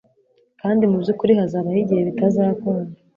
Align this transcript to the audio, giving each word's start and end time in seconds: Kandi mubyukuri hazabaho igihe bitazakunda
Kandi 0.61 0.83
mubyukuri 0.91 1.31
hazabaho 1.39 1.77
igihe 1.83 2.01
bitazakunda 2.09 2.93